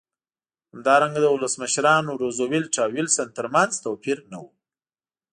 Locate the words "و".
4.43-4.45